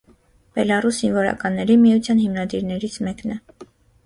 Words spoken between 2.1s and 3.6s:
հիմնադիրներից մեկն է։